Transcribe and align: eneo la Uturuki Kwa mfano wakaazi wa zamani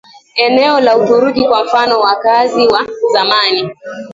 eneo 0.35 0.79
la 0.79 0.97
Uturuki 0.97 1.45
Kwa 1.47 1.63
mfano 1.63 1.99
wakaazi 1.99 2.67
wa 2.67 2.87
zamani 3.13 3.71